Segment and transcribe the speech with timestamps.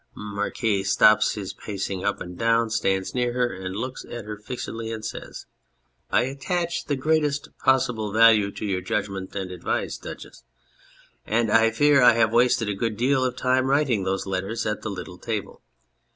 [0.15, 4.35] MARQUIS (stops in his pacing up and down, stands near her, and, looking at her
[4.35, 5.45] Jixedly, says):
[6.09, 10.43] I attach the greatest possible value to your judgment and advice, Duchess.
[11.23, 14.81] And I fear I have wasted a good deal of time writing those letters at
[14.81, 15.61] the little table.